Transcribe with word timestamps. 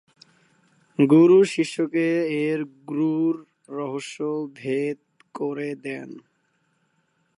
গুরু 0.99 1.39
শিষ্যকে 1.43 2.07
এর 2.45 2.59
গূঢ় 2.85 3.37
রহস্য 3.69 4.17
ভেদ 4.55 4.97
করে 5.33 5.69
দেন। 5.83 6.09